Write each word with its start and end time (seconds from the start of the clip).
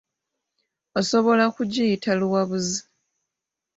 Osobola 0.99 1.45
kugiyita 1.55 2.09
luwabuzi. 2.19 2.79